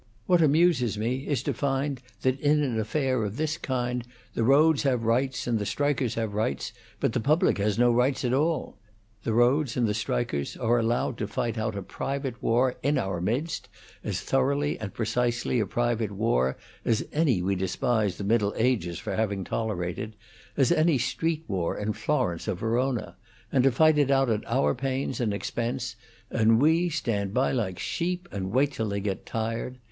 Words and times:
What 0.25 0.41
amuses 0.41 0.97
me 0.97 1.27
is 1.27 1.43
to 1.43 1.53
find 1.53 2.01
that 2.23 2.39
in 2.39 2.63
an 2.63 2.79
affair 2.79 3.23
of 3.23 3.37
this 3.37 3.55
kind 3.59 4.03
the 4.33 4.43
roads 4.43 4.81
have 4.81 5.03
rights 5.03 5.45
and 5.45 5.59
the 5.59 5.65
strikers 5.67 6.15
have 6.15 6.33
rights, 6.33 6.73
but 6.99 7.13
the 7.13 7.19
public 7.19 7.59
has 7.59 7.77
no 7.77 7.91
rights 7.91 8.25
at 8.25 8.33
all. 8.33 8.79
The 9.21 9.33
roads 9.33 9.77
and 9.77 9.87
the 9.87 9.93
strikers 9.93 10.57
are 10.57 10.79
allowed 10.79 11.19
to 11.19 11.27
fight 11.27 11.55
out 11.55 11.75
a 11.77 11.83
private 11.83 12.41
war 12.41 12.77
in 12.81 12.97
our 12.97 13.21
midst 13.21 13.69
as 14.03 14.21
thoroughly 14.21 14.79
and 14.79 14.91
precisely 14.91 15.59
a 15.59 15.67
private 15.67 16.11
war 16.13 16.57
as 16.83 17.05
any 17.13 17.43
we 17.43 17.53
despise 17.55 18.17
the 18.17 18.23
Middle 18.23 18.55
Ages 18.57 18.97
for 18.97 19.15
having 19.15 19.43
tolerated 19.43 20.15
as 20.57 20.71
any 20.71 20.97
street 20.97 21.45
war 21.47 21.77
in 21.77 21.93
Florence 21.93 22.47
or 22.47 22.55
Verona 22.55 23.17
and 23.51 23.63
to 23.65 23.71
fight 23.71 23.99
it 23.99 24.09
out 24.09 24.31
at 24.31 24.41
our 24.47 24.73
pains 24.73 25.19
and 25.19 25.31
expense, 25.31 25.95
and 26.31 26.59
we 26.59 26.89
stand 26.89 27.35
by 27.35 27.51
like 27.51 27.77
sheep 27.77 28.27
and 28.31 28.49
wait 28.49 28.71
till 28.71 28.89
they 28.89 28.99
get 28.99 29.27
tired. 29.27 29.77